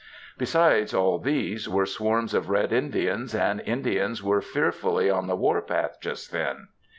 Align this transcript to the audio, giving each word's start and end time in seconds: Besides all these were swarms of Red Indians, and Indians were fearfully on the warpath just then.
Besides 0.35 0.95
all 0.95 1.19
these 1.19 1.69
were 1.69 1.85
swarms 1.85 2.33
of 2.33 2.49
Red 2.49 2.73
Indians, 2.73 3.35
and 3.35 3.61
Indians 3.63 4.23
were 4.23 4.41
fearfully 4.41 5.11
on 5.11 5.27
the 5.27 5.35
warpath 5.35 5.99
just 6.01 6.31
then. 6.31 6.69